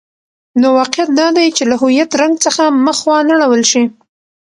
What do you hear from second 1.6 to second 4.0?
له هویت رنګ څخه مخ وانه ړول شي.